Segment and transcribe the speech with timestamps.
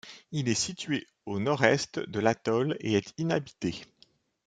[0.31, 3.83] Il est situé au nord-est de l'atoll et est inhabité.